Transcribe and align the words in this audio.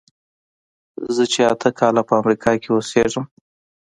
زه 1.15 1.23
چې 1.33 1.39
اته 1.53 1.69
کاله 1.79 2.01
په 2.07 2.13
امریکا 2.21 2.51
کې 2.61 2.69
اوسېږم. 2.71 3.25